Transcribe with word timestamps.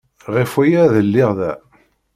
Ɣef 0.35 0.51
waya 0.57 0.81
ay 0.89 1.03
lliɣ 1.07 1.29
da. 1.39 1.51